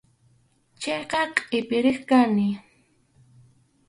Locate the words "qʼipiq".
1.35-1.81